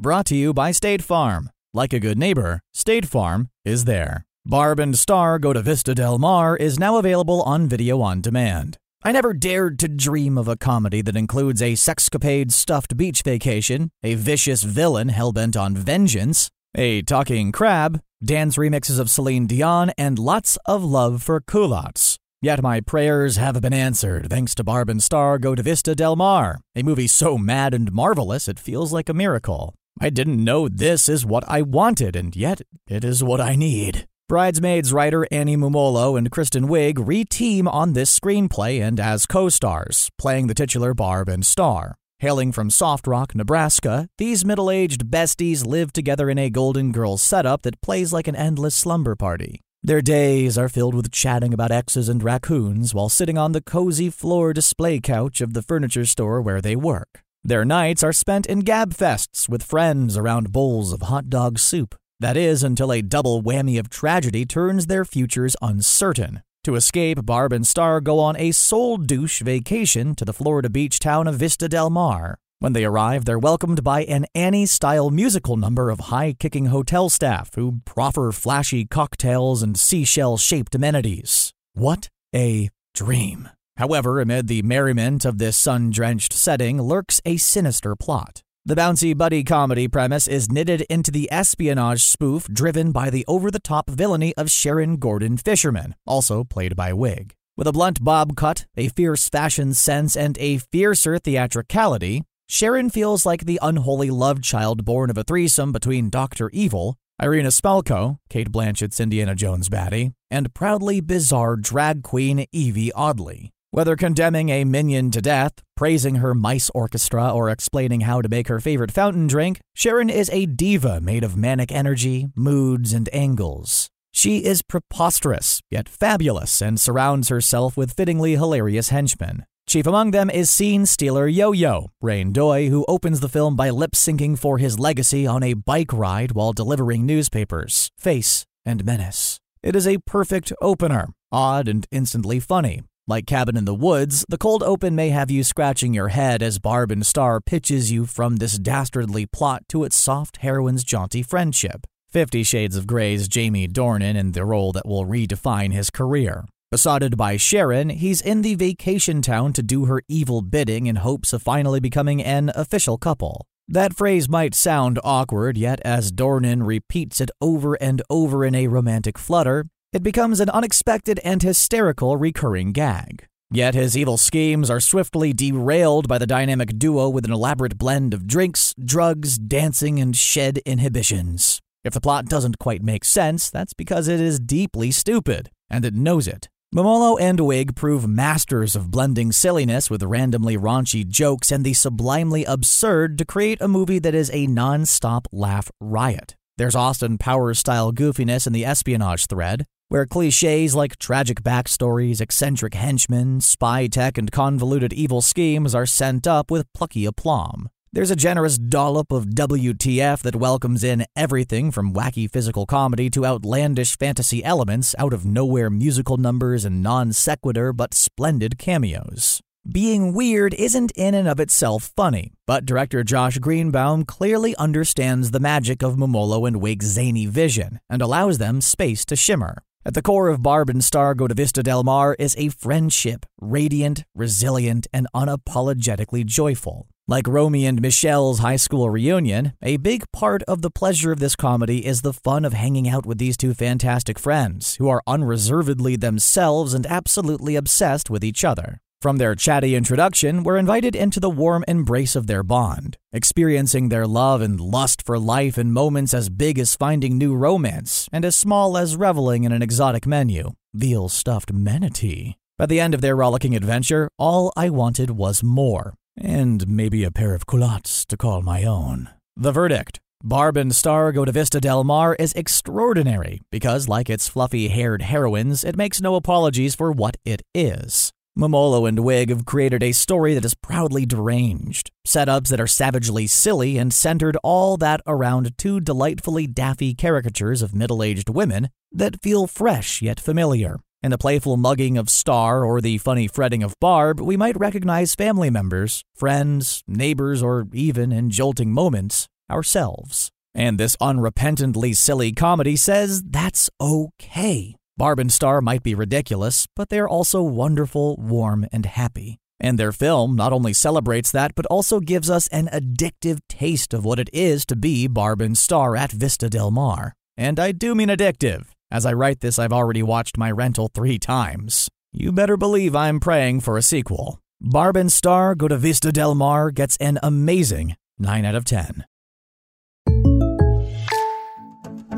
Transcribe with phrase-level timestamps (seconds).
[0.00, 1.50] Brought to you by State Farm.
[1.74, 4.26] Like a good neighbor, State Farm is there.
[4.46, 8.78] Barb and Star Go to Vista Del Mar is now available on video on demand.
[9.02, 13.90] I never dared to dream of a comedy that includes a sexcapade stuffed beach vacation,
[14.04, 20.16] a vicious villain hellbent on vengeance, a talking crab, dance remixes of Celine Dion, and
[20.16, 22.18] lots of love for culottes.
[22.40, 26.14] Yet my prayers have been answered thanks to Barb and Star Go to Vista Del
[26.14, 29.74] Mar, a movie so mad and marvelous it feels like a miracle.
[30.00, 34.06] I didn't know this is what I wanted, and yet it is what I need.
[34.28, 40.46] Bridesmaids writer Annie Mumolo and Kristen Wiig re-team on this screenplay and as co-stars, playing
[40.46, 41.96] the titular Barb and Star.
[42.20, 47.62] Hailing from Soft Rock, Nebraska, these middle-aged besties live together in a Golden Girls setup
[47.62, 49.60] that plays like an endless slumber party.
[49.82, 54.10] Their days are filled with chatting about exes and raccoons while sitting on the cozy
[54.10, 57.20] floor display couch of the furniture store where they work.
[57.48, 61.94] Their nights are spent in gabfests with friends around bowls of hot dog soup.
[62.20, 66.42] That is, until a double whammy of tragedy turns their futures uncertain.
[66.64, 70.98] To escape, Barb and Star go on a soul douche vacation to the Florida beach
[70.98, 72.36] town of Vista Del Mar.
[72.58, 77.08] When they arrive, they're welcomed by an Annie style musical number of high kicking hotel
[77.08, 81.54] staff who proffer flashy cocktails and seashell shaped amenities.
[81.72, 83.48] What a dream!
[83.78, 88.42] However, amid the merriment of this sun drenched setting lurks a sinister plot.
[88.64, 93.52] The bouncy buddy comedy premise is knitted into the espionage spoof driven by the over
[93.52, 97.30] the top villainy of Sharon Gordon Fisherman, also played by Wiig.
[97.56, 103.24] With a blunt bob cut, a fierce fashion sense, and a fiercer theatricality, Sharon feels
[103.24, 106.50] like the unholy love child born of a threesome between Dr.
[106.50, 113.52] Evil, Irina Spalko, Cate Blanchett's Indiana Jones baddie, and proudly bizarre drag queen Yvie Oddly.
[113.70, 118.48] Whether condemning a minion to death, praising her mice orchestra, or explaining how to make
[118.48, 123.90] her favorite fountain drink, Sharon is a diva made of manic energy, moods, and angles.
[124.10, 129.44] She is preposterous, yet fabulous, and surrounds herself with fittingly hilarious henchmen.
[129.68, 133.68] Chief among them is scene stealer Yo Yo, Reyn Doi, who opens the film by
[133.68, 139.38] lip syncing for his legacy on a bike ride while delivering newspapers, Face, and Menace.
[139.62, 142.80] It is a perfect opener, odd and instantly funny.
[143.10, 146.58] Like Cabin in the Woods, the cold open may have you scratching your head as
[146.58, 151.86] Barb and Star pitches you from this dastardly plot to its soft heroine's jaunty friendship.
[152.10, 156.44] Fifty Shades of Grey's Jamie Dornan in the role that will redefine his career.
[156.70, 161.32] Besotted by Sharon, he's in the vacation town to do her evil bidding in hopes
[161.32, 163.46] of finally becoming an official couple.
[163.66, 168.66] That phrase might sound awkward, yet as Dornan repeats it over and over in a
[168.66, 173.26] romantic flutter, it becomes an unexpected and hysterical recurring gag.
[173.50, 178.12] Yet his evil schemes are swiftly derailed by the dynamic duo with an elaborate blend
[178.12, 181.60] of drinks, drugs, dancing, and shed inhibitions.
[181.82, 185.94] If the plot doesn't quite make sense, that's because it is deeply stupid, and it
[185.94, 186.50] knows it.
[186.74, 192.44] Mumolo and Wiig prove masters of blending silliness with randomly raunchy jokes and the sublimely
[192.44, 196.36] absurd to create a movie that is a non stop laugh riot.
[196.58, 202.74] There's Austin Powers style goofiness in the espionage thread, where cliches like tragic backstories, eccentric
[202.74, 207.68] henchmen, spy tech, and convoluted evil schemes are sent up with plucky aplomb.
[207.90, 213.24] There's a generous dollop of WTF that welcomes in everything from wacky physical comedy to
[213.24, 219.40] outlandish fantasy elements, out of nowhere musical numbers, and non sequitur but splendid cameos.
[219.70, 225.40] Being weird isn't in and of itself funny, but director Josh Greenbaum clearly understands the
[225.40, 229.62] magic of Mumolo and Wiig's zany vision and allows them space to shimmer.
[229.84, 233.24] At the core of Barb and Star Go to Vista Del Mar is a friendship,
[233.40, 236.88] radiant, resilient, and unapologetically joyful.
[237.06, 241.34] Like Romy and Michelle's high school reunion, a big part of the pleasure of this
[241.34, 245.96] comedy is the fun of hanging out with these two fantastic friends who are unreservedly
[245.96, 248.82] themselves and absolutely obsessed with each other.
[249.00, 254.08] From their chatty introduction, we're invited into the warm embrace of their bond, experiencing their
[254.08, 258.34] love and lust for life in moments as big as finding new romance and as
[258.34, 262.36] small as reveling in an exotic menu veal stuffed manatee.
[262.58, 267.12] By the end of their rollicking adventure, all I wanted was more, and maybe a
[267.12, 269.10] pair of culottes to call my own.
[269.36, 274.28] The verdict Barb and Star Go to Vista Del Mar is extraordinary because, like its
[274.28, 278.12] fluffy haired heroines, it makes no apologies for what it is.
[278.38, 283.26] Mumolo and Wiig have created a story that is proudly deranged, setups that are savagely
[283.26, 289.20] silly, and centered all that around two delightfully daffy caricatures of middle aged women that
[289.20, 290.78] feel fresh yet familiar.
[291.02, 295.16] In the playful mugging of Star or the funny fretting of Barb, we might recognize
[295.16, 300.30] family members, friends, neighbors, or even, in jolting moments, ourselves.
[300.54, 304.77] And this unrepentantly silly comedy says that's okay.
[304.98, 309.38] Barb and Star might be ridiculous, but they're also wonderful, warm, and happy.
[309.60, 314.04] And their film not only celebrates that, but also gives us an addictive taste of
[314.04, 317.14] what it is to be Barb and Star at Vista Del Mar.
[317.36, 318.66] And I do mean addictive.
[318.90, 321.88] As I write this, I've already watched my rental three times.
[322.12, 324.40] You better believe I'm praying for a sequel.
[324.60, 329.04] Barb and Star Go to Vista Del Mar gets an amazing 9 out of 10.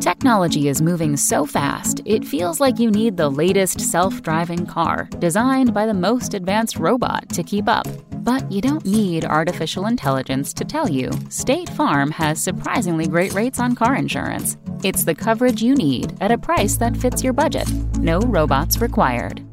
[0.00, 5.06] Technology is moving so fast, it feels like you need the latest self driving car,
[5.18, 7.86] designed by the most advanced robot to keep up.
[8.24, 13.60] But you don't need artificial intelligence to tell you State Farm has surprisingly great rates
[13.60, 14.56] on car insurance.
[14.82, 17.70] It's the coverage you need at a price that fits your budget.
[17.98, 19.44] No robots required.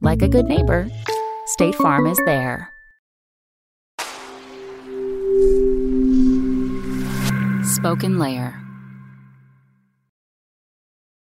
[0.00, 0.90] Like a good neighbor,
[1.46, 2.68] State Farm is there.
[7.62, 8.63] Spoken Layer.